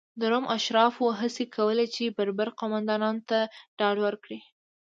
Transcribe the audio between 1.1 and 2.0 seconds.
هڅې کولې